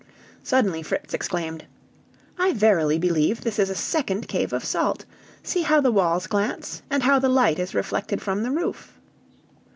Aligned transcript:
Suddenly 0.41 0.81
Fritz 0.81 1.13
exclaimed: 1.13 1.65
"I 2.39 2.53
verily 2.53 2.97
believe 2.97 3.41
this 3.41 3.59
is 3.59 3.69
a 3.69 3.75
second 3.75 4.27
cave 4.27 4.51
of 4.51 4.65
salt! 4.65 5.05
See 5.43 5.61
how 5.61 5.79
the 5.79 5.91
walls 5.91 6.25
glance! 6.25 6.81
and 6.89 7.03
how 7.03 7.19
the 7.19 7.29
light 7.29 7.59
is 7.59 7.75
reflected 7.75 8.19
from 8.19 8.41
the 8.41 8.49
roof!" 8.49 8.97